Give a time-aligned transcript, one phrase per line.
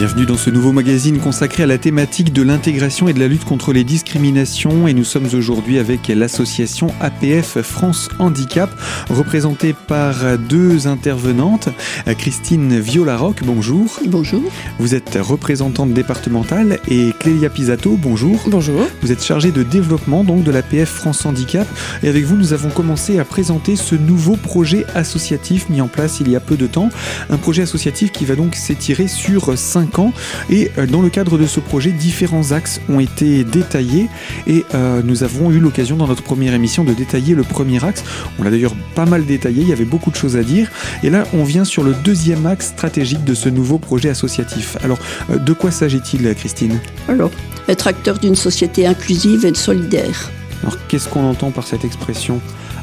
[0.00, 3.44] Bienvenue dans ce nouveau magazine consacré à la thématique de l'intégration et de la lutte
[3.44, 4.88] contre les discriminations.
[4.88, 8.70] Et nous sommes aujourd'hui avec l'association APF France Handicap,
[9.10, 11.68] représentée par deux intervenantes.
[12.16, 14.00] Christine Violaroc, bonjour.
[14.06, 14.42] Bonjour.
[14.78, 18.40] Vous êtes représentante départementale et Clélia Pisato, bonjour.
[18.46, 18.80] Bonjour.
[19.02, 21.68] Vous êtes chargée de développement donc de l'APF France Handicap.
[22.02, 26.20] Et avec vous, nous avons commencé à présenter ce nouveau projet associatif mis en place
[26.20, 26.88] il y a peu de temps.
[27.28, 29.58] Un projet associatif qui va donc s'étirer sur
[29.98, 30.12] ans.
[30.48, 34.08] Et euh, dans le cadre de ce projet, différents axes ont été détaillés
[34.46, 38.04] et euh, nous avons eu l'occasion dans notre première émission de détailler le premier axe.
[38.38, 40.70] On l'a d'ailleurs pas mal détaillé, il y avait beaucoup de choses à dire.
[41.02, 44.76] Et là, on vient sur le deuxième axe stratégique de ce nouveau projet associatif.
[44.82, 44.98] Alors,
[45.30, 46.78] euh, de quoi s'agit-il, Christine?
[47.08, 47.30] Alors,
[47.68, 50.30] être acteur d'une société inclusive et solidaire.
[50.62, 52.40] Alors, qu'est-ce qu'on entend par cette expression?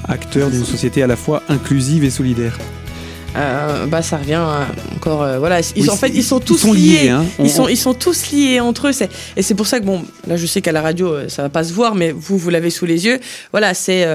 [0.08, 2.58] Acteur d'une société à la fois inclusive et solidaire
[3.38, 4.42] euh, bah ça revient
[4.96, 7.24] encore euh, voilà ils, en fait ils sont tous liés, hein.
[7.40, 8.92] ils sont ils sont tous liés entre eux
[9.36, 11.50] et c'est pour ça que bon là je sais qu'à la radio euh, ça va
[11.50, 13.20] pas se voir mais vous vous l'avez sous les yeux.
[13.52, 14.08] Voilà c'est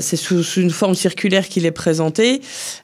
[0.00, 2.42] c'est sous, une forme circulaire qu'il est présenté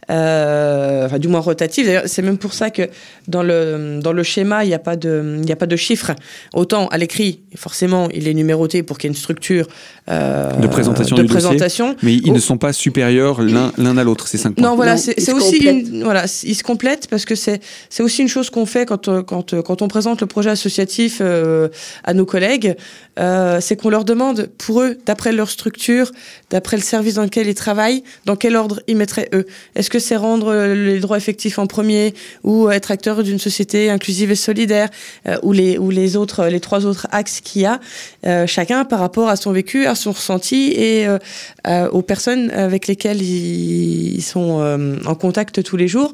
[0.08, 2.88] enfin du moins rotative d'ailleurs c'est même pour ça que
[3.28, 5.76] dans le dans le schéma il n'y a pas de il y a pas de
[5.76, 6.12] chiffres.
[6.54, 9.66] Autant à l'écrit forcément il est numéroté pour qu'il y ait une structure
[10.08, 11.96] de présentation de présentation.
[12.02, 14.68] Mais ils ne sont pas supérieurs l'un à l'autre ces cinq points.
[14.70, 15.65] Non voilà c'est aussi
[16.02, 19.62] voilà, ils se complètent parce que c'est c'est aussi une chose qu'on fait quand quand
[19.62, 21.68] quand on présente le projet associatif euh,
[22.04, 22.76] à nos collègues,
[23.18, 26.12] euh, c'est qu'on leur demande pour eux, d'après leur structure,
[26.50, 29.46] d'après le service dans lequel ils travaillent, dans quel ordre ils mettraient eux.
[29.74, 32.14] Est-ce que c'est rendre les droits effectifs en premier
[32.44, 34.88] ou être acteur d'une société inclusive et solidaire
[35.28, 37.80] euh, ou les ou les autres les trois autres axes qu'il y a,
[38.46, 41.06] chacun par rapport à son vécu, à son ressenti et
[41.92, 46.12] aux personnes avec lesquelles ils sont en contact tous les jours.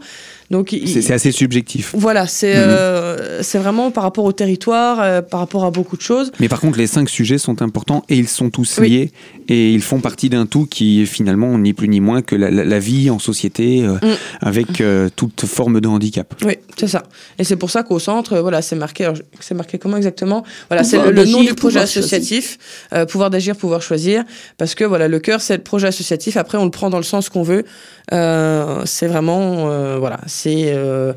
[0.53, 1.95] Donc c'est assez subjectif.
[1.97, 2.63] Voilà, c'est mhm.
[2.63, 6.31] euh, c'est vraiment par rapport au territoire, euh, par rapport à beaucoup de choses.
[6.41, 9.13] Mais par contre, les cinq sujets sont importants et ils sont tous liés
[9.49, 12.79] et ils font partie d'un tout qui est finalement ni plus ni moins que la,
[12.79, 14.17] vie en société euh, mm.
[14.43, 14.83] avec
[15.17, 16.35] toute forme de handicap.
[16.45, 17.05] Oui, c'est ça.
[17.39, 19.11] Et c'est pour ça qu'au centre, voilà, c'est marqué.
[19.41, 20.45] C'est marqué comment exactement?
[20.69, 22.59] Voilà, c'est le, nom du projet associatif,
[23.09, 24.23] pouvoir d'agir, pouvoir choisir,
[24.59, 26.37] parce que voilà, le cœur c'est le projet associatif.
[26.37, 27.65] Après, on le prend dans le sens qu'on veut.
[28.11, 31.13] c'est vraiment voilà euh,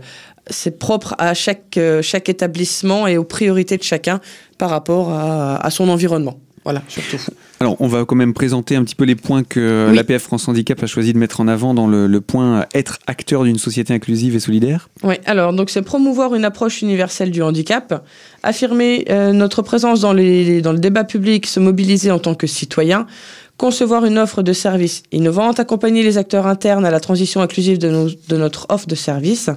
[0.47, 4.19] c'est propre à chaque, euh, chaque établissement et aux priorités de chacun
[4.57, 6.39] par rapport à, son environnement.
[6.63, 7.17] Voilà, surtout.
[7.59, 10.81] Alors, on va quand même présenter un petit peu les points que l'APF France Handicap
[10.83, 14.39] a choisi de mettre en avant dans le, point être acteur d'une société inclusive et
[14.39, 14.89] solidaire.
[15.03, 18.05] Oui, alors, donc c'est promouvoir une approche universelle du handicap,
[18.43, 22.47] affirmer euh, notre présence dans, les, dans le débat public, se mobiliser en tant que
[22.47, 23.07] citoyen,
[23.57, 28.35] concevoir une offre de services innovante, accompagner les acteurs internes à la transition inclusive de,
[28.35, 29.49] notre offre de services,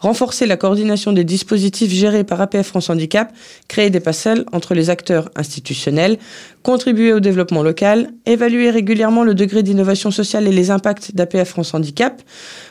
[0.00, 3.32] renforcer la coordination des dispositifs gérés par APF France Handicap,
[3.68, 6.18] créer des passerelles entre les acteurs institutionnels,
[6.62, 11.72] contribuer au développement local, évaluer régulièrement le degré d'innovation sociale et les impacts d'APF France
[11.72, 12.20] Handicap,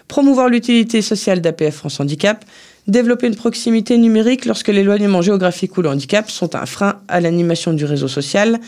[0.07, 2.43] promouvoir l'utilité sociale d'APF France Handicap,
[2.87, 7.73] développer une proximité numérique lorsque l'éloignement géographique ou le handicap sont un frein à l'animation
[7.73, 8.59] du réseau social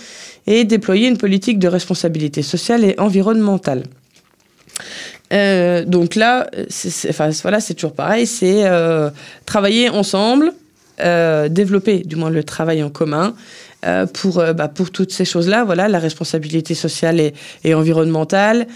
[0.47, 3.83] et déployer une politique de responsabilité sociale et environnementale.
[5.33, 9.09] Euh, donc là, c'est, enfin, voilà, toujours pareil, c'est euh,
[9.45, 10.53] travailler ensemble,
[11.01, 13.35] euh, développer du moins le travail en commun
[14.13, 17.21] pour, bah, pour toutes ces choses-là, voilà, la responsabilité sociale
[17.63, 18.67] et environnementale,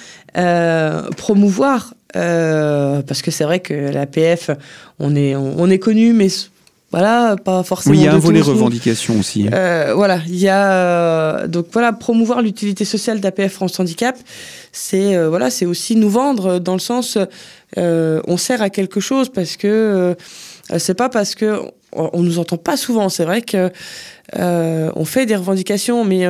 [1.18, 4.52] promouvoir, parce que c'est vrai que l'APF,
[5.00, 6.30] on est, on est connu, mais
[6.92, 7.96] voilà, pas forcément.
[7.96, 9.48] Oui, il y a un volet revendication aussi.
[9.48, 9.52] Hein.
[9.54, 14.18] Euh, voilà, il y a euh, donc voilà promouvoir l'utilité sociale d'APF France Handicap,
[14.74, 17.18] c'est euh, voilà c'est aussi nous vendre dans le sens
[17.78, 20.18] on sert à quelque chose parce que
[20.78, 21.62] c'est pas parce que
[21.94, 23.10] on, nous entend pas souvent.
[23.10, 23.70] C'est vrai que
[24.34, 26.26] on fait des revendications, mais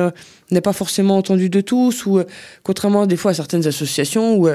[0.50, 2.20] n'est pas forcément entendu de tous ou
[2.62, 4.48] contrairement des fois à certaines associations où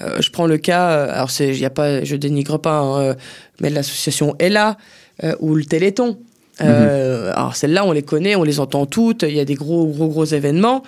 [0.00, 3.14] je prends le cas alors c'est y a pas je dénigre pas hein,
[3.60, 4.78] mais l'association est là
[5.22, 6.18] euh, ou le Téléthon.
[6.60, 7.32] Euh, mhm.
[7.36, 9.22] Alors celles-là, on les connaît, on les entend toutes.
[9.22, 10.82] Il y a des gros, gros, gros événements.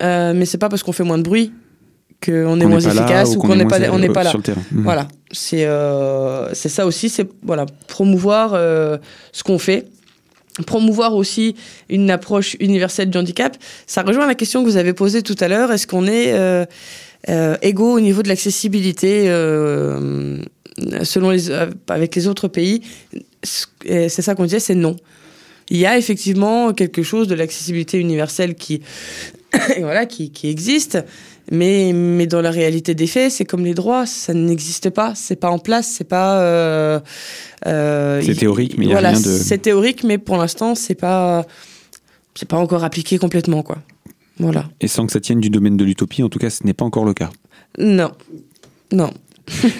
[0.00, 1.52] Euh, mais c'est pas parce qu'on fait moins de bruit
[2.24, 4.32] qu'on est moins efficace ou qu'on n'est pas, on n'est pas là.
[4.34, 4.82] Mhm.
[4.82, 5.66] Voilà, c'est
[6.52, 9.86] c'est ça aussi, c'est voilà promouvoir ce qu'on fait,
[10.66, 11.54] promouvoir aussi
[11.88, 13.56] une approche universelle du handicap.
[13.86, 15.70] Ça rejoint la question que vous avez posée tout à l'heure.
[15.72, 16.34] Est-ce qu'on est,
[17.62, 19.26] égaux au niveau de l'accessibilité
[21.02, 21.50] selon les,
[21.88, 22.82] avec les autres pays?
[23.42, 24.96] C'est ça qu'on disait, c'est non.
[25.70, 28.80] Il y a effectivement quelque chose de l'accessibilité universelle qui,
[29.80, 30.98] voilà, qui, existe.
[31.50, 35.36] Mais, mais dans la réalité des faits, c'est comme les droits, ça n'existe pas, c'est
[35.36, 36.40] pas en place, c'est pas.
[36.40, 37.00] Euh,
[37.66, 39.16] euh, c'est théorique, mais il y a rien de.
[39.16, 41.46] C'est théorique, mais pour l'instant, c'est pas,
[42.34, 43.78] c'est pas encore appliqué complètement, quoi.
[44.38, 44.68] Voilà.
[44.80, 46.84] Et sans que ça tienne du domaine de l'utopie, en tout cas, ce n'est pas
[46.84, 47.30] encore le cas.
[47.78, 48.12] Non,
[48.92, 49.10] non.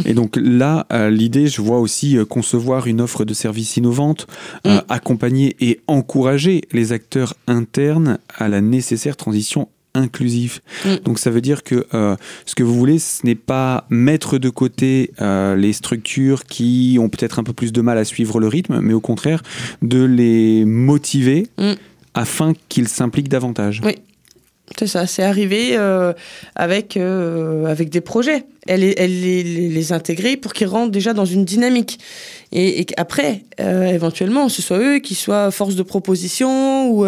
[0.05, 4.27] Et donc là, euh, l'idée, je vois aussi euh, concevoir une offre de services innovante,
[4.67, 4.83] euh, mm.
[4.89, 10.61] accompagner et encourager les acteurs internes à la nécessaire transition inclusive.
[10.85, 10.95] Mm.
[11.05, 11.87] Donc ça veut dire que
[12.45, 17.39] ce que vous voulez, ce n'est pas mettre de côté les structures qui ont peut-être
[17.39, 19.43] un peu plus de mal à suivre le rythme, mais au contraire
[19.83, 21.73] de les motiver mm.
[22.15, 23.81] afin qu'ils s'impliquent davantage.
[23.85, 23.97] Oui.
[24.77, 26.13] C'est ça, c'est arrivé euh,
[26.55, 28.45] avec, euh, avec des projets.
[28.67, 31.99] Elle, les, les, intégrer pour qu'ils rentrent déjà dans une dynamique.
[32.53, 37.07] Et, et après, euh, éventuellement, ce soit eux qui soient force de proposition ou,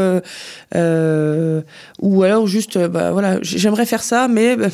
[2.01, 4.69] ou alors juste, bah, voilà, j'aimerais faire ça, mais bah,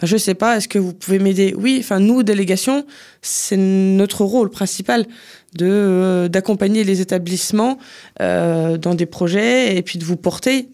[0.00, 1.54] bah, je sais pas, est-ce que vous pouvez m'aider?
[1.56, 2.84] Oui, enfin, nous, délégation,
[3.22, 5.06] c'est notre rôle principal
[5.54, 7.78] de euh, d'accompagner les établissements
[8.20, 10.68] euh, dans des projets et puis de vous porter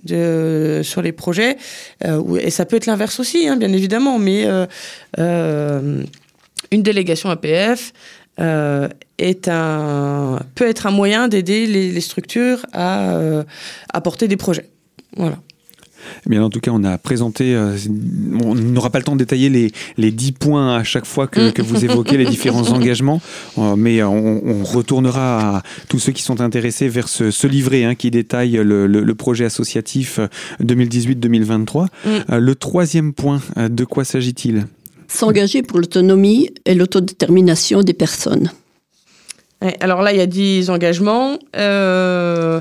[0.82, 1.56] sur les projets.
[2.04, 4.46] Euh, et ça peut être l'inverse aussi, hein, bien évidemment, mais
[5.16, 7.92] une délégation APF
[8.38, 13.16] est un, peut être un moyen d'aider les, les, structures à,
[13.92, 14.68] à porter des projets.
[15.16, 15.38] Voilà.
[16.26, 17.76] Eh bien, en tout cas, on a présenté, euh,
[18.42, 21.50] on n'aura pas le temps de détailler les, les 10 points à chaque fois que,
[21.50, 23.20] que vous évoquez les différents engagements,
[23.58, 27.84] euh, mais on, on, retournera à tous ceux qui sont intéressés vers ce, ce livret
[27.84, 30.18] hein, qui détaille le, le, le projet associatif
[30.62, 31.86] 2018-2023.
[32.06, 32.38] Euh, mm.
[32.38, 34.66] le troisième point, de quoi s'agit-il?
[35.08, 38.50] S'engager pour l'autonomie et l'autodétermination des personnes
[39.80, 41.38] alors là, il y a 10 engagements.
[41.56, 42.60] Euh,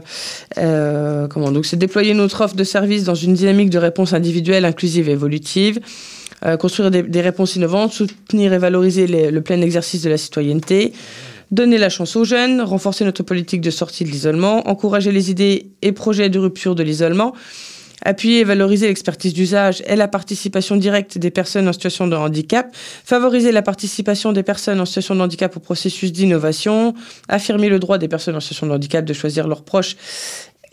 [0.58, 4.66] euh, comment donc c'est déployer notre offre de service dans une dynamique de réponse individuelle,
[4.66, 5.80] inclusive et évolutive.
[6.46, 10.92] Euh, construire des, réponses innovantes, soutenir et valoriser le plein exercice de la citoyenneté,
[11.52, 15.68] donner la chance aux jeunes, renforcer notre politique de sortie de l'isolement, encourager les idées
[15.82, 17.34] et projets de rupture de l'isolement,
[18.04, 22.68] appuyer et valoriser l'expertise d'usage et la participation directe des personnes en situation de handicap,
[22.74, 26.94] favoriser la participation des personnes en situation de handicap au processus d'innovation,
[27.28, 29.96] affirmer le droit des personnes en situation de handicap de choisir leurs proches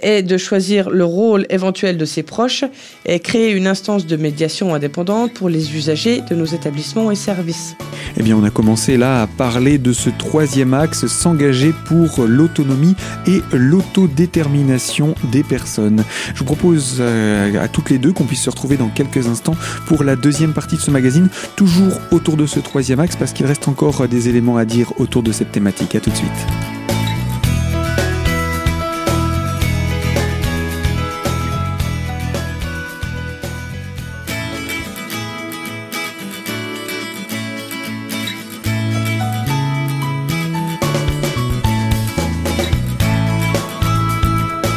[0.02, 2.64] est de choisir le rôle éventuel de ses proches
[3.06, 7.76] et créer une instance de médiation indépendante pour les usagers de nos établissements et services.
[8.16, 12.94] Eh bien, on a commencé là à parler de ce troisième axe, s'engager pour l'autonomie
[13.26, 16.04] et l'autodétermination des personnes.
[16.34, 19.56] Je vous propose euh, à toutes les deux qu'on puisse se retrouver dans quelques instants
[19.86, 23.46] pour la deuxième partie de ce magazine, toujours autour de ce troisième axe parce qu'il
[23.46, 25.94] reste encore des éléments à dire autour de cette thématique.
[25.94, 26.79] À tout de suite.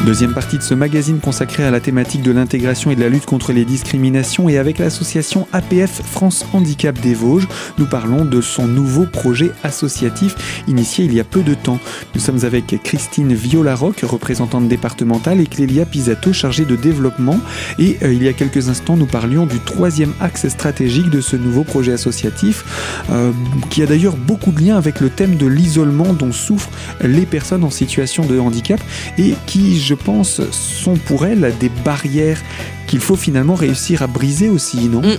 [0.06, 3.26] Deuxième partie de ce magazine consacré à la thématique de l'intégration et de la lutte
[3.26, 7.48] contre les discriminations et avec l'association APF France Handicap des Vosges,
[7.78, 11.80] nous parlons de son nouveau projet associatif initié il y a peu de temps.
[12.16, 17.40] Nous sommes avec Christine Violaroc, représentante départementale, et Clélia Pisato, chargée de développement.
[17.80, 21.38] Et euh, il y a quelques instants, nous parlions du troisième axe stratégique de ce
[21.38, 23.32] nouveau projet associatif, euh,
[23.70, 27.64] qui a d'ailleurs beaucoup de liens avec le thème de l'isolement dont souffrent les personnes
[27.64, 28.82] en situation de handicap
[29.18, 32.42] et qui, je pense, sont pour elles des barrières
[32.88, 35.02] qu'il faut finalement réussir à briser aussi, non?
[35.02, 35.18] Mm.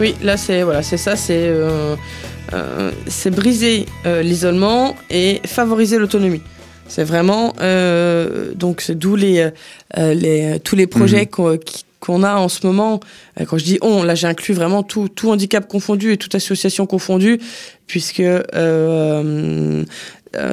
[0.00, 1.96] Oui, là c'est voilà, c'est ça, c'est euh,
[2.52, 6.42] euh, c'est briser euh, l'isolement et favoriser l'autonomie.
[6.88, 7.54] C'est vraiment
[8.54, 9.48] donc d'où les,
[9.96, 11.58] les tous les projets mm.
[12.00, 13.00] qu'on a en ce moment.
[13.46, 17.38] Quand je dis on, là j'inclus vraiment tout, tout handicap confondu et toute association confondue,
[17.86, 18.22] puisque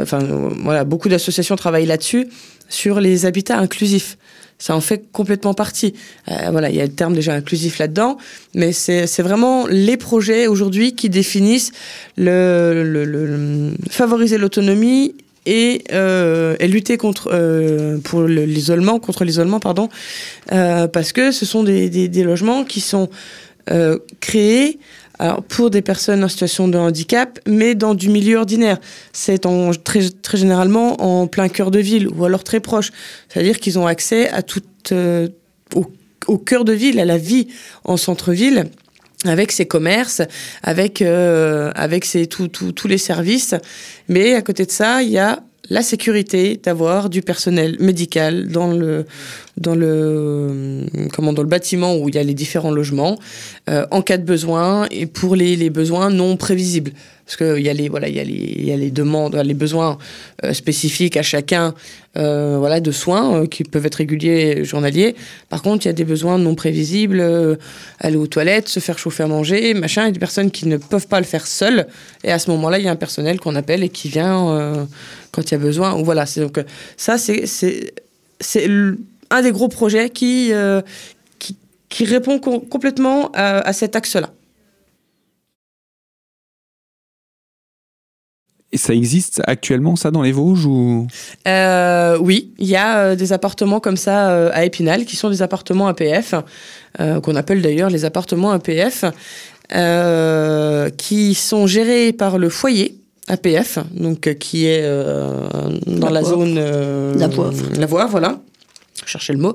[0.02, 0.20] enfin
[0.64, 2.30] voilà, beaucoup d'associations travaillent là-dessus
[2.70, 4.18] sur les habitats inclusifs.
[4.62, 5.94] Ça en fait complètement partie.
[6.30, 8.18] Euh, voilà, il y a le terme déjà inclusif là-dedans,
[8.54, 11.72] mais c'est vraiment les projets aujourd'hui qui définissent
[12.18, 19.88] le, favoriser l'autonomie et, euh, et, lutter contre euh, pour l'isolement contre l'isolement pardon
[20.50, 23.10] parce que ce sont des, des, logements qui sont
[24.20, 24.78] créés
[25.20, 28.78] alors, pour des personnes en situation de handicap, mais dans du milieu ordinaire.
[29.12, 29.46] C'est
[29.84, 32.92] très, très généralement en plein cœur de ville ou alors très proche.
[33.28, 35.28] C'est-à-dire qu'ils ont accès à tout, euh,
[35.76, 37.48] au, cœur de ville, à la vie
[37.84, 38.68] en centre-ville
[39.26, 40.22] avec ses commerces,
[40.64, 43.54] avec euh, avec ses tous les services,
[44.08, 48.72] mais à côté de ça, il y a la sécurité d'avoir du personnel médical dans
[48.72, 49.06] le
[49.58, 53.20] dans le comment dans le bâtiment où il y a les différents logements
[53.68, 56.92] en cas de besoin et pour les, les besoins non prévisibles.
[57.30, 59.36] Parce qu'il y a les voilà il y a les il y a les demandes
[59.36, 60.00] les besoins
[60.44, 61.76] euh, spécifiques à chacun
[62.18, 65.16] euh, voilà de soins euh, qui peuvent être réguliers journaliers.
[65.48, 67.24] Par contre il y a des besoins non prévisibles
[68.00, 70.08] aller aux toilettes se faire chauffer à manger machin.
[70.08, 71.86] Et des personnes qui ne peuvent pas le faire seules.
[72.24, 74.88] Et à ce moment-là il y a un personnel qu'on appelle et qui vient
[75.32, 76.60] quand il y a besoin ou voilà donc
[76.98, 77.92] ça c'est
[79.32, 80.52] un des gros projets qui
[81.40, 81.56] qui,
[81.90, 84.32] qui répond complètement à, à cet axe-là.
[88.72, 91.08] Et ça existe actuellement, ça, dans les Vosges ou?
[91.48, 95.30] Euh, Oui, il y a euh, des appartements comme ça euh, à Épinal, qui sont
[95.30, 96.36] des appartements APF,
[96.98, 99.06] qu'on appelle d'ailleurs les appartements APF,
[100.98, 102.99] qui sont gérés par le foyer
[103.30, 106.56] APF, donc qui est dans la, zone...
[107.16, 107.52] la Voie.
[107.78, 108.40] La Voie, voilà
[109.06, 109.54] chercher le mot.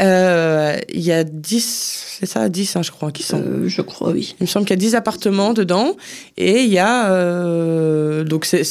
[0.00, 3.40] Euh, il y a 10, c'est ça, 10, hein, je crois, qui sont.
[3.40, 4.34] Euh, je crois, oui.
[4.40, 5.96] Il me semble qu'il y a 10 appartements dedans.
[6.36, 7.12] Et il y a.
[7.12, 8.64] Euh, donc, c'est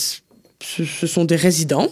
[0.61, 1.87] ce sont des résidents.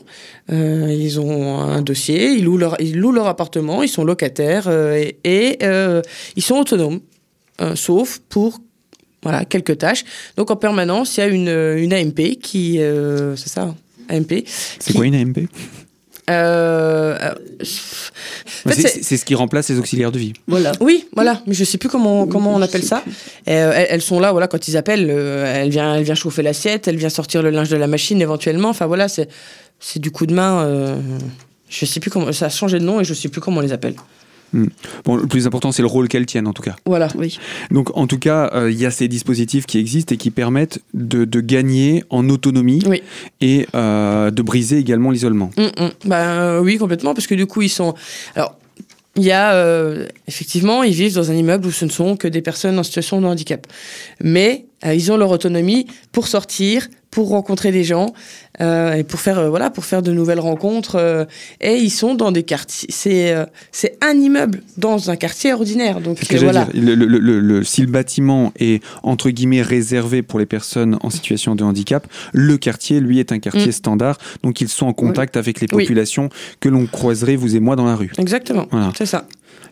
[0.52, 4.68] Euh, ils ont un dossier, ils louent leur, ils louent leur appartement, ils sont locataires
[4.68, 6.02] euh, et, et euh,
[6.36, 7.00] ils sont autonomes,
[7.76, 8.60] sauf pour
[9.24, 10.06] voilà quelques tâches.
[10.36, 12.80] Donc en permanence, il y a une, une AMP qui,
[13.36, 13.74] c'est ça,
[14.10, 14.44] AMP.
[14.80, 15.48] C'est quoi une AMP
[16.30, 17.18] euh,
[17.64, 20.34] c'est ce qui remplace les auxiliaires de vie.
[20.48, 20.74] Voilà.
[20.82, 21.42] Oui, voilà.
[21.48, 23.04] Mais je sais plus comment comment on appelle ça.
[23.48, 26.88] Euh, elles, sont là, voilà, quand ils appellent, euh, elle vient, elle vient chauffer l'assiette,
[26.88, 28.70] elle vient sortir le linge de la machine éventuellement.
[28.70, 29.30] Enfin voilà, c'est
[29.80, 30.66] c'est du coup de main.
[30.66, 30.98] Euh,
[31.70, 33.64] je sais plus comment ça a changé de nom et je sais plus comment on
[33.64, 33.96] les appelle.
[34.54, 34.68] Hmm.
[35.04, 36.76] Bon, le plus important, c'est le rôle qu'elles tiennent en tout cas.
[36.86, 37.38] Voilà, oui.
[37.72, 40.80] Donc en tout cas, euh, il y a ces dispositifs qui existent et qui permettent
[40.94, 42.82] de, de gagner en autonomie
[43.42, 45.52] et euh, de briser également l'isolement.
[45.58, 45.90] Hmm, hmm.
[46.06, 47.94] Bah, oui, complètement, parce que du coup, ils sont...
[48.36, 48.56] Alors,
[49.18, 52.28] il y a euh, effectivement, ils vivent dans un immeuble où ce ne sont que
[52.28, 53.66] des personnes en situation de handicap.
[54.22, 58.14] Mais euh, ils ont leur autonomie pour sortir, pour rencontrer des gens
[58.62, 61.26] euh, et pour faire voilà pour faire de nouvelles rencontres.
[61.62, 62.90] et ils sont dans des quartiers.
[62.92, 63.34] C'est
[63.72, 66.00] c'est un immeuble dans un quartier ordinaire.
[66.00, 66.68] Donc voilà.
[66.76, 71.56] Le, le, le, si le bâtiment est entre guillemets réservé pour les personnes en situation
[71.56, 73.80] de handicap, le quartier lui est un quartier mm.
[73.82, 74.20] standard.
[74.44, 77.86] Donc ils sont en contact avec les populations que l'on croiserait vous et moi dans
[77.86, 78.12] la rue.
[78.20, 78.68] Exactement.
[78.70, 78.92] Voilà.
[78.96, 79.26] C'est ça.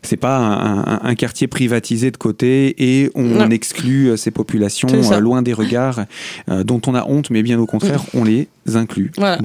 [0.06, 5.20] C'est pas un, un, quartier privatisé de côté et on exclut euh, ces populations euh,
[5.20, 6.06] loin des regards
[6.50, 9.12] euh, dont on a honte, mais bien au contraire, on les inclut.
[9.18, 9.40] Voilà,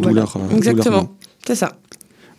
[0.55, 1.15] Exactement.
[1.47, 1.73] C'est ça.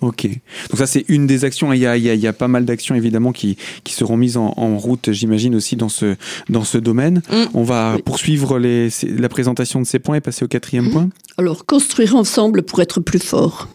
[0.01, 0.25] Ok.
[0.25, 1.71] Donc ça, c'est une des actions.
[1.73, 3.93] Il y a, il y a, il y a pas mal d'actions, évidemment, qui, qui
[3.93, 6.15] seront mises en, en route, j'imagine, aussi dans ce,
[6.49, 7.21] dans ce domaine.
[7.31, 7.43] Mm.
[7.53, 10.91] On va poursuivre les, la présentation de ces points et passer au quatrième mm.
[10.91, 11.09] point.
[11.37, 13.67] Alors, construire ensemble pour être plus fort.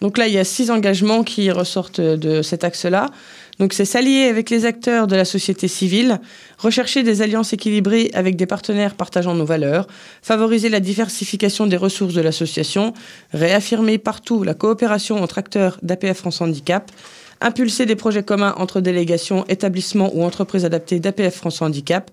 [0.00, 3.10] Donc là, il y a six engagements qui ressortent de cet axe-là.
[3.58, 6.20] Donc c'est s'allier avec les acteurs de la société civile,
[6.58, 9.86] rechercher des alliances équilibrées avec des partenaires partageant nos valeurs,
[10.22, 12.92] favoriser la diversification des ressources de l'association,
[13.32, 16.90] réaffirmer partout la coopération entre acteurs d'APF France Handicap,
[17.40, 22.10] impulser des projets communs entre délégations, établissements ou entreprises adaptées d'APF France Handicap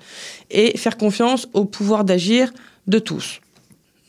[0.50, 2.52] et faire confiance au pouvoir d'agir
[2.88, 3.42] de tous.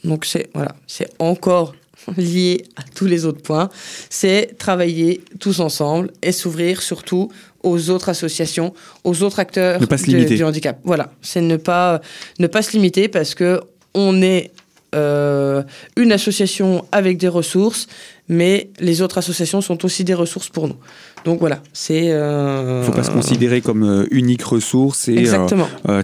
[0.05, 1.75] Donc c'est voilà, c'est encore
[2.17, 3.69] lié à tous les autres points,
[4.11, 7.31] c'est travailler tous ensemble et s'ouvrir surtout
[7.63, 10.79] aux autres associations, aux autres acteurs du handicap.
[10.85, 12.01] Voilà, c'est ne pas,
[12.39, 13.61] ne pas se limiter parce que
[13.95, 14.51] on est
[14.95, 15.63] euh,
[15.97, 17.89] une association avec des ressources,
[18.29, 20.77] mais les autres associations sont aussi des ressources pour nous.
[21.25, 22.07] Donc voilà, c'est.
[22.07, 25.25] Il euh, ne faut pas se considérer comme euh, unique ressource et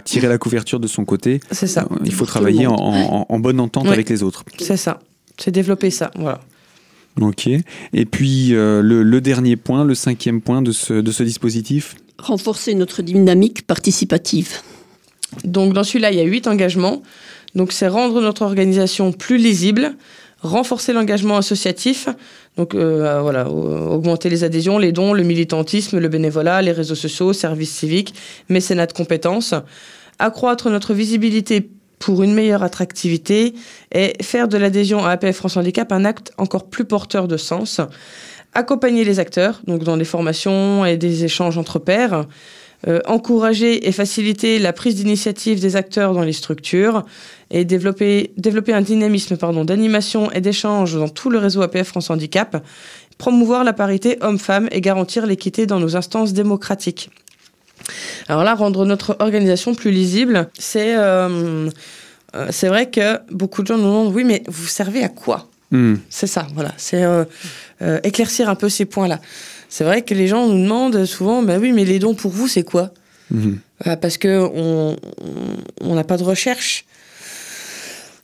[0.03, 1.39] tirer la couverture de son côté.
[1.51, 1.87] C'est ça.
[2.03, 4.43] il faut travailler en, bonne entente avec les autres.
[4.59, 4.99] C'est ça.
[5.43, 6.41] C'est développer ça, voilà.
[7.19, 7.47] Ok.
[7.47, 11.95] Et puis euh, le, dernier point, le cinquième point de ce, de ce dispositif?
[12.17, 14.57] Renforcer notre dynamique participative.
[15.43, 17.01] Donc dans celui-là, il y a huit engagements.
[17.55, 19.95] Donc c'est rendre notre organisation plus lisible,
[20.41, 22.07] renforcer l'engagement associatif,
[22.55, 27.33] donc euh, voilà, augmenter les adhésions, les dons, le militantisme, le bénévolat, les réseaux sociaux,
[27.33, 28.13] services civiques,
[28.47, 29.53] mécénat de compétences,
[30.17, 31.69] accroître notre visibilité
[32.01, 33.53] pour une meilleure attractivité
[33.93, 37.79] et faire de l'adhésion à APF France Handicap un acte encore plus porteur de sens.
[38.53, 42.25] Accompagner les acteurs, donc dans des formations et des échanges entre pairs.
[42.87, 47.03] Euh, encourager et faciliter la prise d'initiative des acteurs dans les structures
[47.51, 52.09] et développer, développer un dynamisme pardon, d'animation et d'échange dans tout le réseau APF France
[52.09, 52.65] Handicap,
[53.19, 57.11] promouvoir la parité homme-femme et garantir l'équité dans nos instances démocratiques.
[58.27, 61.69] Alors là, rendre notre organisation plus lisible, c'est euh,
[62.35, 65.49] euh, c'est vrai que beaucoup de gens nous demandent oui, mais vous servez à quoi?
[65.71, 65.95] Hmm.
[66.09, 66.73] C'est ça, voilà.
[66.77, 67.25] C'est euh,
[68.03, 69.19] éclaircir un peu ces points-là.
[69.69, 72.47] c'est vrai que les gens nous demandent souvent, bah oui, mais les dons pour vous,
[72.47, 72.91] c'est quoi?
[73.31, 73.59] Mhm.
[73.87, 74.95] Euh, Parce que on
[75.81, 76.85] on n'a pas de recherche.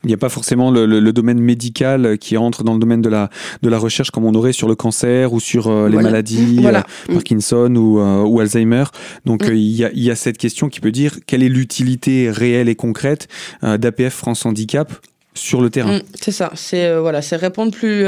[0.04, 3.01] Il n'y a pas forcément le, le- le domaine médical qui entre dans le domaine
[3.01, 3.30] de la,
[3.63, 6.10] de la recherche comme on aurait sur le cancer ou sur euh, les Voilà.
[6.10, 6.84] maladies, Voilà.
[7.10, 8.84] euh, Parkinson ou, euh, ou Alzheimer.
[9.25, 9.54] Donc Mm.
[9.56, 12.70] il y, a, il y a cette question qui peut dire quelle est l'utilité réelle
[12.70, 13.27] et concrète
[13.63, 14.92] d'APF France Handicap
[15.34, 15.98] sur le terrain.
[15.98, 16.51] Mm, c'est ça.
[16.56, 18.06] C'est voilà, c'est répondre plus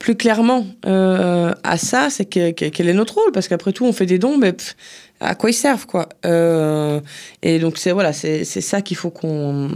[0.00, 2.08] plus clairement euh, à ça.
[2.10, 3.30] C'est que, que- quel est notre rôle?
[3.32, 4.74] Parce qu'après tout, on fait des dons, mais pff,
[5.20, 6.08] à quoi ils servent quoi?
[6.26, 7.00] Euh,
[7.42, 9.68] Et donc c'est voilà, c'est c'est ça qu'il faut qu'on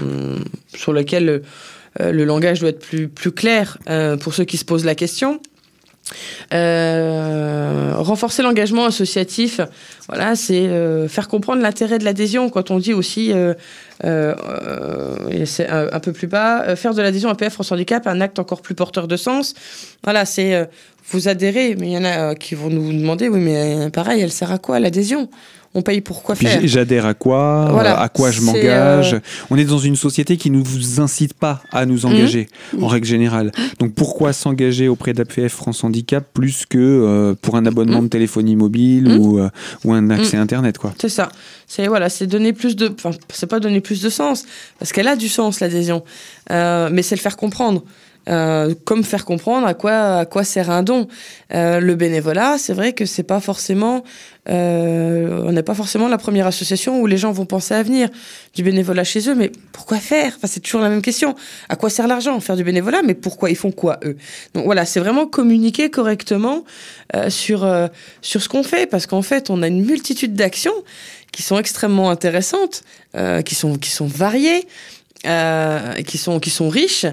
[0.75, 1.43] sur lequel le,
[2.01, 4.95] euh, le langage doit être plus plus clair euh, pour ceux qui se posent la
[4.97, 5.41] question.
[6.53, 9.61] Euh, renforcer l'engagement associatif,
[10.09, 12.51] voilà, c'est euh, faire comprendre l'intérêt de l'adhésion.
[12.51, 13.55] Quand on dit aussi, euh,
[15.47, 18.39] c'est un, un peu plus bas, faire de l'adhésion à PF France Handicap un acte
[18.39, 19.55] encore plus porteur de sens.
[20.03, 20.69] Voilà, c'est
[21.11, 24.33] vous adhérez, mais il y en a qui vont nous demander, oui, mais pareil, elle
[24.33, 25.29] sert à quoi l'adhésion?
[25.77, 26.61] On paye pour quoi faire.
[26.65, 29.15] j'adhère à quoi Voilà, À quoi je c'est, m'engage.
[29.15, 32.49] Euh, On est dans une société qui ne vous incite pas à nous engager,
[32.81, 33.51] en règle générale.
[33.81, 38.55] Donc pourquoi s'engager auprès d'APF France Handicap plus que euh, pour un abonnement de téléphonie
[38.57, 39.51] mobile ou, euh,
[39.85, 40.95] ou un accès Internet quoi?
[41.01, 41.29] C'est ça.
[41.67, 44.45] C'est voilà, c'est donner plus de, enfin, c'est pas donner plus de sens
[44.79, 46.05] parce qu'elle a du sens l'adhésion,
[46.51, 47.83] Euh, mais c'est le faire comprendre.
[48.29, 51.09] Euh, comme faire comprendre à quoi à quoi sert un don.
[51.53, 54.03] Euh, le bénévolat, c'est vrai que c'est pas forcément,
[54.49, 58.09] euh, on n'est pas forcément la première association où les gens vont penser à venir
[58.55, 59.35] du bénévolat chez eux.
[59.35, 60.33] Mais pourquoi faire?
[60.37, 61.35] Enfin, c'est toujours la même question.
[61.69, 62.41] À quoi sert l'argent?
[62.41, 64.17] Faire du bénévolat, mais pourquoi ils font quoi eux?
[64.55, 66.65] Donc voilà, c'est vraiment communiquer correctement
[67.15, 67.89] euh, sur euh,
[68.23, 70.73] sur ce qu'on fait parce qu'en fait, on a une multitude d'actions
[71.31, 72.85] qui sont extrêmement intéressantes,
[73.45, 74.69] qui sont qui sont variées,
[76.07, 77.07] qui sont qui sont riches.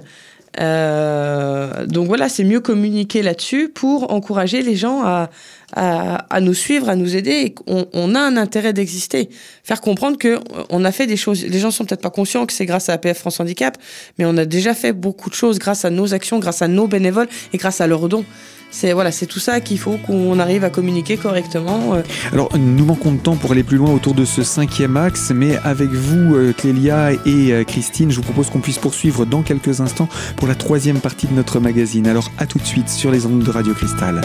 [0.60, 5.29] Euh, donc voilà, c'est mieux communiquer là-dessus pour encourager les gens à,
[5.74, 7.55] à, à nous suivre, à nous aider.
[7.67, 9.29] On, on a un intérêt d'exister.
[9.63, 10.39] Faire comprendre que euh,
[10.70, 11.46] on a fait des choses.
[11.46, 13.77] Les gens sont peut-être pas conscients que c'est grâce à APF France Handicap,
[14.18, 16.87] mais on a déjà fait beaucoup de choses grâce à nos actions, grâce à nos
[16.87, 18.25] bénévoles et grâce à leurs dons.
[18.72, 21.94] C'est voilà, c'est tout ça qu'il faut qu'on arrive à communiquer correctement.
[21.94, 25.31] euh, Alors, nous manquons de temps pour aller plus loin autour de ce cinquième axe,
[25.36, 29.42] mais avec vous, euh, Clélia et euh, Christine, je vous propose qu'on puisse poursuivre dans
[29.42, 30.07] quelques instants
[30.38, 32.07] pour la troisième partie de notre magazine.
[32.07, 34.22] Alors, à tout de suite sur les ondes de Radio Cristal.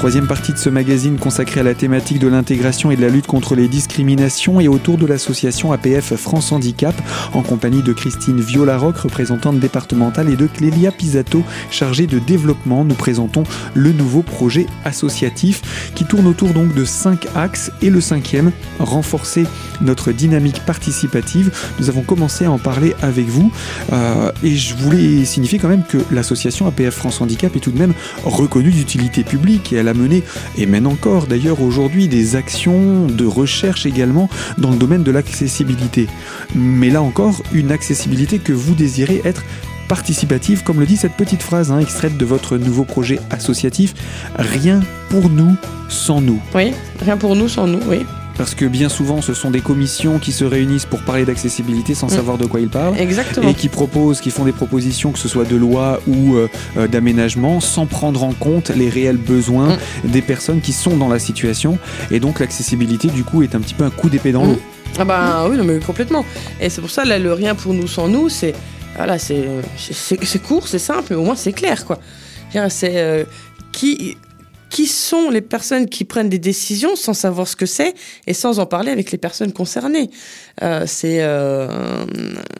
[0.00, 3.26] Troisième partie de ce magazine consacré à la thématique de l'intégration et de la lutte
[3.26, 6.94] contre les discriminations et autour de l'association APF France Handicap
[7.34, 12.82] en compagnie de Christine Violaroc, représentante départementale, et de Clélia Pisato, chargée de développement.
[12.82, 13.42] Nous présentons
[13.74, 19.44] le nouveau projet associatif qui tourne autour donc de cinq axes et le cinquième, renforcer
[19.82, 21.52] notre dynamique participative.
[21.78, 23.52] Nous avons commencé à en parler avec vous
[23.92, 27.78] euh, et je voulais signifier quand même que l'association APF France Handicap est tout de
[27.78, 27.92] même
[28.24, 30.22] reconnue d'utilité publique et elle a mené,
[30.56, 36.08] et mène encore d'ailleurs aujourd'hui, des actions de recherche également dans le domaine de l'accessibilité.
[36.54, 39.44] Mais là encore, une accessibilité que vous désirez être
[39.88, 43.94] participative, comme le dit cette petite phrase hein, extraite de votre nouveau projet associatif,
[44.36, 45.56] rien pour nous
[45.88, 46.40] sans nous.
[46.54, 48.06] oui, rien pour nous sans nous, oui.
[48.40, 52.06] Parce que bien souvent, ce sont des commissions qui se réunissent pour parler d'accessibilité sans
[52.06, 52.10] Mm.
[52.10, 52.98] savoir de quoi ils parlent.
[52.98, 53.50] Exactement.
[53.50, 56.48] Et qui proposent, qui font des propositions, que ce soit de loi ou euh,
[56.78, 61.18] euh, d'aménagement, sans prendre en compte les réels besoins des personnes qui sont dans la
[61.18, 61.78] situation.
[62.10, 64.52] Et donc l'accessibilité, du coup, est un petit peu un coup d'épée dans Mm.
[64.52, 64.60] l'eau.
[64.98, 66.24] Ah bah oui, non, mais complètement.
[66.62, 68.54] Et c'est pour ça, là, le rien pour nous sans nous, c'est
[68.96, 69.44] voilà, c'est
[70.48, 71.98] court, c'est simple, mais au moins c'est clair, quoi.
[72.70, 73.24] C'est euh,
[73.70, 74.16] qui
[74.70, 77.94] qui sont les personnes qui prennent des décisions sans savoir ce que c'est
[78.26, 80.10] et sans en parler avec les personnes concernées.
[80.62, 82.06] Euh, c'est euh,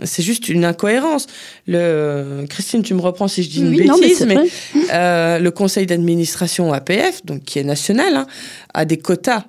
[0.04, 1.26] c'est juste une incohérence.
[1.66, 4.36] Le Christine, tu me reprends si je dis une Oui, non, mais bêtise, mais,
[4.92, 8.26] euh, le conseil d'administration APF, donc qui est national, hein,
[8.74, 9.44] a des quotas.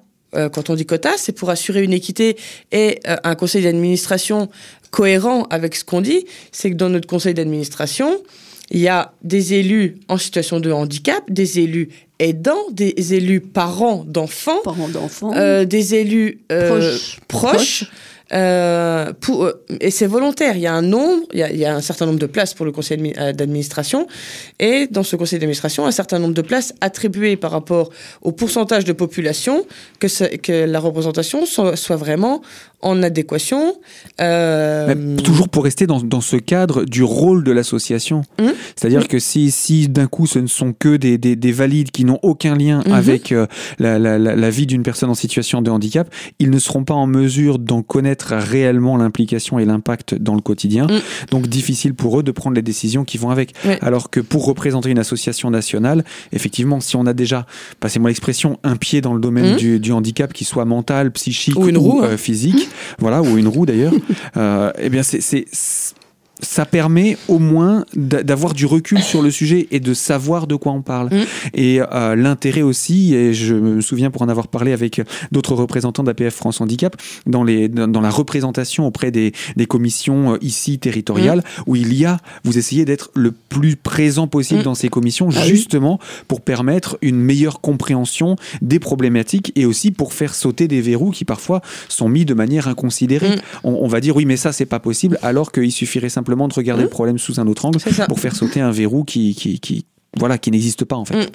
[0.53, 2.37] Quand on dit quotas, c'est pour assurer une équité
[2.71, 4.47] et euh, un conseil d'administration
[4.89, 6.25] cohérent avec ce qu'on dit.
[6.53, 8.21] C'est que dans notre conseil d'administration,
[8.69, 11.89] il y a des élus en situation de handicap, des élus
[12.21, 14.87] aidants, des élus parents d'enfants, Parents
[15.35, 17.19] euh, des élus euh, Proches.
[17.27, 17.91] proches,
[18.33, 19.49] euh, pour,
[19.81, 20.55] et c'est volontaire.
[20.55, 22.27] Il y a un nombre, il y a, il y a un certain nombre de
[22.27, 24.07] places pour le conseil admi- d'administration,
[24.59, 27.89] et dans ce conseil d'administration, un certain nombre de places attribuées par rapport
[28.21, 29.65] au pourcentage de population,
[29.99, 32.41] que, la représentation soit, soit vraiment
[32.81, 33.75] en adéquation.
[34.19, 38.21] euh, toujours pour rester dans, dans ce cadre du rôle de l'association.
[38.39, 38.53] Mhm.
[38.75, 42.05] C'est-à-dire que si, si d'un coup ce ne sont que des, des, des valides qui
[42.05, 42.93] n'ont aucun lien Mhm.
[42.93, 43.47] avec euh,
[43.79, 46.93] la, la, la, la vie d'une personne en situation de handicap, ils ne seront pas
[46.93, 50.87] en mesure d'en connaître réellement l'implication et l'impact dans le quotidien.
[50.87, 50.99] Mhm.
[51.31, 53.53] Donc difficile pour eux de prendre les décisions qui vont avec.
[53.81, 57.45] Alors que pour représenter une association nationale, effectivement, si on a déjà,
[57.79, 59.55] passez-moi l'expression, un pied dans le domaine Mhm.
[59.57, 62.17] du, du handicap, qui soit mental, psychique Ou une roue, euh, hein.
[62.17, 63.93] physique, voilà, ou une roue d'ailleurs,
[64.37, 65.45] euh, eh bien, c'est, c'est-
[66.41, 70.55] ça permet au moins d'a- d'avoir du recul sur le sujet et de savoir de
[70.55, 71.07] quoi on parle.
[71.11, 71.19] Mm.
[71.53, 75.01] Et euh, l'intérêt aussi, et je me souviens pour en avoir parlé avec
[75.31, 80.33] d'autres représentants d'APF France Handicap, dans, les, dans, dans la représentation auprès des, des commissions
[80.33, 84.63] euh, ici territoriales, où il y a, vous essayez d'être le plus présent possible Mm.
[84.63, 85.49] dans ces commissions, Ah oui.
[85.49, 91.11] justement pour permettre une meilleure compréhension des problématiques et aussi pour faire sauter des verrous
[91.11, 93.35] qui parfois sont mis de manière inconsidérée.
[93.37, 93.41] Mm.
[93.63, 96.53] On, on va dire oui, mais ça c'est pas possible, alors qu'il suffirait simplement de
[96.53, 96.85] regarder Mm.
[96.85, 99.85] le problème sous un autre angle pour faire sauter un verrou qui, qui, qui
[100.17, 101.17] voilà, qui n'existe pas en fait.
[101.17, 101.29] Mm.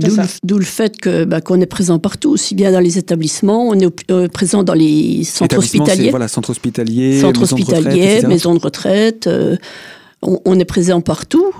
[0.00, 3.68] C'est D'où le, fait que bah, qu'on est présent partout, aussi bien dans les établissements,
[3.68, 8.60] on est euh, présent dans les centres hospitaliers, Voilà, centres de retraite, hospitaliers, maisons de
[8.60, 9.26] retraite.
[9.26, 9.56] euh,
[10.22, 11.52] on, on est présent partout,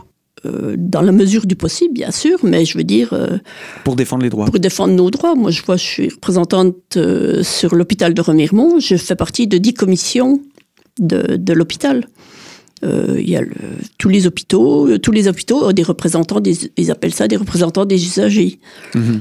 [0.47, 3.39] euh, dans la mesure du possible, bien sûr, mais je veux dire, euh,
[3.85, 4.47] pour défendre les droits.
[4.47, 5.35] pour défendre nos droits.
[5.35, 8.79] Moi, je vois, je suis représentante euh, sur l'hôpital de Remiremont.
[8.81, 10.41] Je fais partie de dix commissions
[10.99, 12.07] de, de l'hôpital.
[12.85, 13.51] Euh, Il y a le-
[13.99, 17.37] tous les hôpitaux, euh, tous les hôpitaux ont des représentants, des, ils appellent ça des
[17.37, 18.59] représentants des usagers.
[18.95, 19.21] Mhm.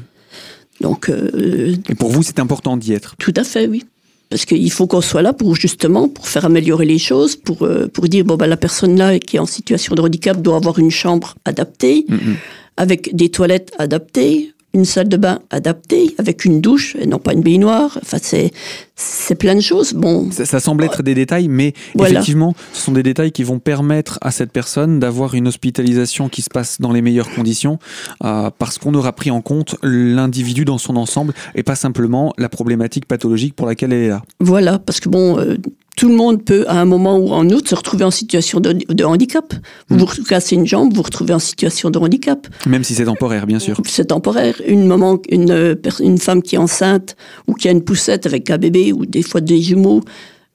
[0.82, 3.16] Donc, euh, Et pour vous, c'est important d'y être.
[3.18, 3.84] tout à fait, oui.
[4.30, 7.88] Parce qu'il faut qu'on soit là pour justement pour faire améliorer les choses, pour euh,
[7.88, 10.78] pour dire bon ben la personne là qui est en situation de handicap doit avoir
[10.80, 12.36] une chambre adaptée, Mhm.
[12.76, 17.34] avec des toilettes adaptées, une salle de bain adaptée, avec une douche et non pas
[17.34, 17.98] une baignoire.
[18.02, 18.52] Enfin c'est
[18.96, 19.94] c'est plein de choses.
[19.94, 22.14] Bon, Ça, ça semble être des détails, mais Voilà.
[22.14, 26.42] effectivement, ce sont des détails qui vont permettre à cette personne d'avoir une hospitalisation qui
[26.42, 27.78] se passe dans les meilleures conditions,
[28.24, 32.50] euh, parce qu'on aura pris en compte l'individu dans son ensemble et pas simplement la
[32.50, 34.24] problématique pathologique pour laquelle elle est là.
[34.40, 35.38] voilà parce que bon.
[35.40, 35.58] euh,
[35.98, 38.72] tout le monde peut, à un moment ou en autre, se retrouver en situation de,
[38.72, 39.52] de handicap.
[39.90, 40.00] Vous Mm.
[40.00, 42.48] vous cassez une jambe, vous vous retrouvez en situation de handicap.
[42.68, 43.82] Même si c'est temporaire, bien sûr.
[43.86, 44.62] C'est temporaire.
[44.68, 48.50] Une maman, une, euh, une femme qui est enceinte ou qui a une poussette avec
[48.52, 50.04] un bébé ou des fois des jumeaux,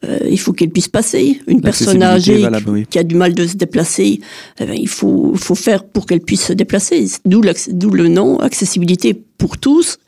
[0.04, 1.40] euh, il faut qu'elle puisse passer.
[1.48, 2.86] Une personne âgée valable, oui.
[2.88, 4.20] qui a du mal de se déplacer,
[4.60, 7.04] eh ben, il faut, faut faire pour qu'elle puisse se déplacer.
[7.24, 9.98] D'où le nom, accessibilité pour tous,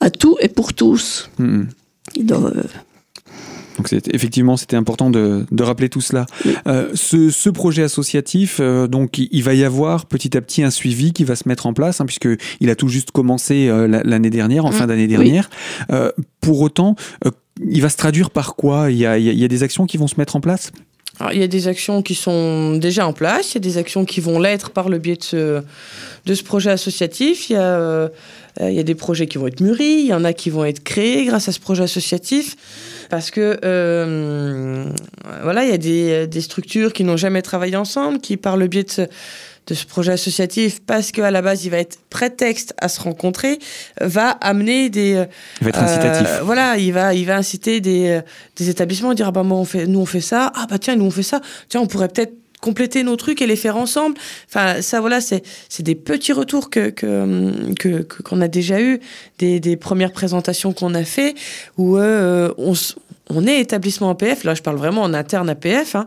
[0.00, 1.28] à tout et pour tous.
[2.16, 2.62] Doit, euh,
[3.78, 6.26] Donc effectivement, c'était important de, de rappeler tout cela.
[6.44, 6.54] Oui.
[6.66, 10.62] Euh, ce, ce projet associatif, euh, donc il, il va y avoir petit à petit
[10.62, 12.28] un suivi qui va se mettre en place, hein, puisque
[12.60, 14.74] il a tout juste commencé euh, la- l'année dernière, en Mm.
[14.74, 15.48] fin d'année dernière.
[16.40, 16.96] Pour autant,
[17.64, 18.90] il va se traduire par quoi?
[18.90, 20.72] Y a- il y a des actions qui vont se mettre en place?
[21.32, 24.04] Il y a des actions qui sont déjà en place, il y a des actions
[24.04, 27.50] qui vont l'être par le biais de ce, projet associatif.
[27.50, 28.08] Il y, a, euh,
[28.60, 30.64] il y a des projets qui vont être mûris, il y en a qui vont
[30.64, 32.56] être créés grâce à ce projet associatif.
[33.10, 34.86] Parce que euh,
[35.42, 38.66] voilà, il y a des, des structures qui n'ont jamais travaillé ensemble, qui par le
[38.66, 39.02] biais de ce,
[39.68, 43.58] de ce projet associatif, parce qu'à la base il va être prétexte à se rencontrer,
[44.00, 45.24] va amener des,
[45.60, 46.26] Il va être incitatif.
[46.28, 48.20] euh, voilà, il va, il va inciter des, euh,
[48.56, 50.78] des établissements à dire ah bah moi on fait, nous on fait ça, ah bah
[50.78, 53.76] tiens nous on fait ça, tiens on pourrait peut-être compléter nos trucs et les faire
[53.76, 54.16] ensemble.
[54.48, 58.80] Enfin ça voilà c'est c'est des petits retours que que que que- qu'on a déjà
[58.80, 59.00] eu,
[59.38, 61.34] des, des premières présentations qu'on a fait
[61.78, 62.72] où euh, on
[63.30, 66.06] on est établissement APF, là je parle vraiment en interne APF, hein.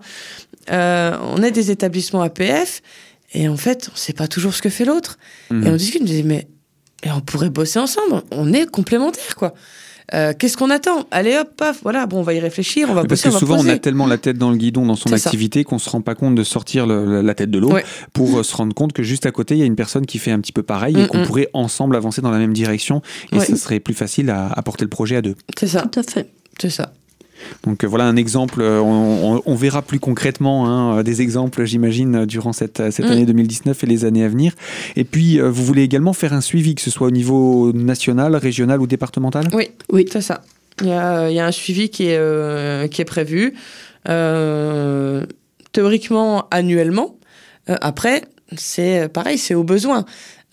[0.71, 2.81] Euh, on est des établissements APF
[3.33, 5.17] et en fait on sait pas toujours ce que fait l'autre.
[5.51, 5.65] Mhm.
[5.67, 6.47] Et on discute, on dit, mais
[7.03, 9.53] et on pourrait bosser ensemble, on est complémentaires, quoi.
[10.13, 11.07] Euh, Qu'est-ce qu'on attend?
[11.09, 13.29] Allez hop, paf, voilà, bon, on va y réfléchir, on va Mais Parce bosser, que
[13.29, 15.29] on va souvent, on a tellement la tête dans le guidon dans son C'est ça.
[15.29, 17.83] activité qu'on se rend pas compte de sortir le- la tête de l'eau Ouais.
[18.13, 20.19] pour euh, se rendre compte que juste à côté, il y a une personne qui
[20.19, 21.25] fait un petit peu pareil et Mm, qu'on mm.
[21.25, 23.45] pourrait ensemble avancer dans la même direction et Ouais.
[23.45, 25.35] ça serait plus facile à, à porter le projet à deux.
[25.57, 26.29] C'est ça, tout à fait.
[26.61, 26.93] c'est ça.
[27.63, 31.21] Donc euh, voilà un exemple, euh, on, on- on verra plus concrètement hein, euh, des
[31.21, 33.11] exemples, j'imagine, durant cette, cette Mm.
[33.11, 34.53] année 2019 et les années à venir.
[34.95, 38.79] Et puis, vous voulez également faire un suivi, que ce soit au niveau national, régional
[38.81, 39.47] ou départemental?
[39.53, 40.05] Oui, Oui.
[40.11, 40.41] c'est ça.
[40.81, 43.53] Il y a, il y a un suivi qui est, euh, qui est prévu,
[44.09, 45.25] euh,
[45.71, 47.17] théoriquement annuellement.
[47.69, 48.23] Euh, après,
[48.57, 50.05] c'est pareil, c'est au besoin.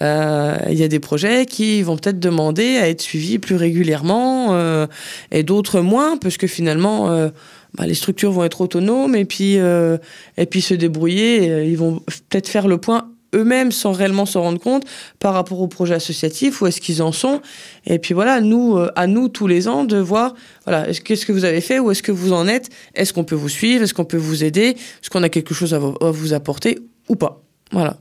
[0.02, 4.48] Euh, il y a des projets qui vont peut-être demander à être suivis plus régulièrement
[4.50, 4.86] euh,
[5.30, 7.28] et d'autres moins, parce que finalement, euh,
[7.74, 11.64] bah, les structures vont être autonomes et puis, et puis se débrouiller.
[11.68, 14.84] Ils vont peut-être faire le point eux-mêmes sans réellement s'en rendre compte
[15.18, 17.40] par rapport au projet associatif, où est-ce qu'ils en sont.
[17.86, 20.34] Et puis voilà, nous, à nous tous les ans de voir,
[20.66, 23.34] voilà, qu'est-ce que vous avez fait, où est-ce que vous en êtes, est-ce qu'on peut
[23.34, 26.78] vous suivre, est-ce qu'on peut vous aider, est-ce qu'on a quelque chose à vous apporter
[27.08, 27.42] ou pas.
[27.70, 27.96] Voilà.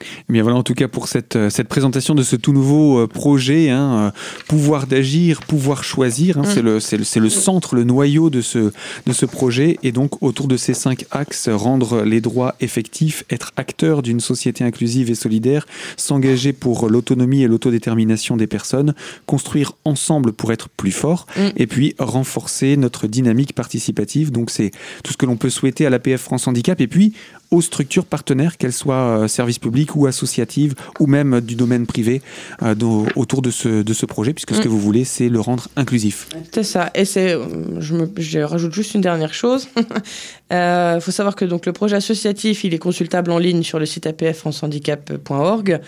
[0.00, 2.98] Eh bien voilà en tout cas pour cette, euh, cette présentation de ce tout nouveau
[2.98, 4.10] euh, projet, hein, euh,
[4.46, 6.46] pouvoir d'agir, pouvoir choisir, hein, mm.
[6.46, 8.72] c'est le, le, le, centre, le noyau de ce,
[9.06, 13.52] de ce projet et donc autour de ces cinq axes, rendre les droits effectifs, être
[13.56, 18.94] acteur d'une société inclusive et solidaire, s'engager pour l'autonomie et l'autodétermination des personnes,
[19.26, 21.40] construire ensemble pour être plus fort mm.
[21.56, 24.30] et puis renforcer notre dynamique participative.
[24.30, 24.70] Donc c'est
[25.02, 27.14] tout ce que l'on peut souhaiter à l'APF France Handicap et puis
[27.50, 32.20] aux structures partenaires, qu'elles soient euh, services publics ou associatives ou même du domaine privé
[32.62, 32.74] euh,
[33.16, 34.70] autour de ce, de ce projet, puisque ce que mm.
[34.70, 36.28] vous voulez, c'est le rendre inclusif.
[36.52, 36.90] C'est ça.
[36.94, 39.68] Et c'est, euh, je, me, je rajoute juste une dernière chose.
[39.76, 43.86] Il faut savoir que donc, le projet associatif, il est consultable en ligne sur le
[43.86, 45.80] site apfrancehandicap.org.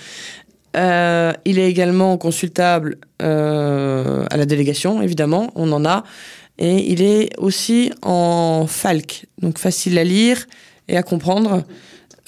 [0.76, 6.04] Euh, il est également consultable à la délégation, évidemment, on en a.
[6.58, 10.46] Et il est aussi en FALC, donc facile à lire
[10.90, 11.64] et à comprendre.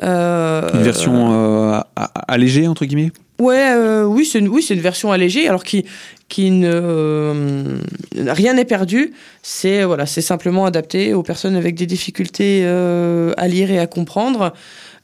[0.03, 1.79] Euh, une version euh,
[2.27, 3.13] allégée, entre guillemets?
[3.39, 5.85] Ouais, euh, oui, c'est une, oui, une version allégée, alors qui,
[6.29, 7.77] qui ne
[8.15, 9.13] rien n'est perdu.
[9.43, 14.55] C'est voilà, simplement adapté aux personnes avec des difficultés à lire et à comprendre.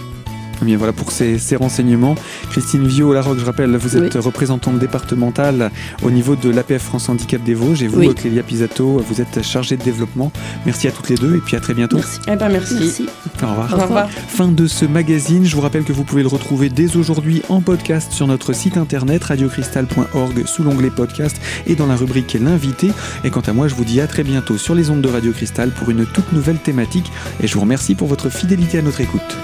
[0.61, 2.15] Bien voilà pour ces, renseignements.
[2.51, 5.71] Christine Viau, Larocque, je rappelle, vous êtes représentante départementale
[6.03, 9.77] au niveau de l'APF France Handicap des Vosges et vous, Clélia Pisato, vous êtes chargée
[9.77, 10.31] de développement.
[10.65, 11.97] Merci à toutes les deux et puis à très bientôt.
[11.97, 12.19] Merci.
[12.27, 13.07] Eh ben merci.
[13.41, 13.73] Au, revoir.
[13.73, 14.09] Au revoir.
[14.09, 15.45] Fin de ce magazine.
[15.45, 18.77] Je vous rappelle que vous pouvez le retrouver dès aujourd'hui en podcast sur notre site
[18.77, 22.91] internet radiocristal.org sous l'onglet podcast et dans la rubrique l'invité.
[23.23, 25.31] Et quant à moi, je vous dis à très bientôt sur les ondes de Radio
[25.31, 29.01] Cristal pour une toute nouvelle thématique et je vous remercie pour votre fidélité à notre
[29.01, 29.37] écoute.